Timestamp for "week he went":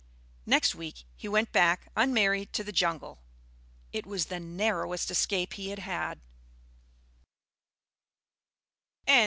0.73-1.51